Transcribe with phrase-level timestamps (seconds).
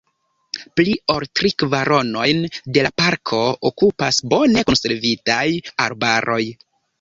[0.77, 2.39] Pli ol tri kvaronojn
[2.77, 5.45] de la parko okupas bone konservitaj
[5.87, 6.41] arbaroj.